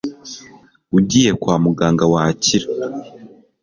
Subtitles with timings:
[0.97, 2.67] ugiye kwa muganga, wakira